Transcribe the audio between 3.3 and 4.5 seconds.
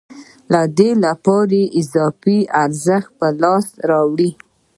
لاس راوړي